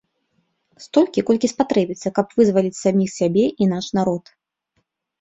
Столькі, 0.85 1.25
колькі 1.27 1.51
спатрэбіцца, 1.53 2.13
каб 2.17 2.25
вызваліць 2.41 2.75
саміх 2.83 3.09
сябе 3.21 3.45
і 3.61 3.73
наш 3.79 3.85
народ. 4.03 4.37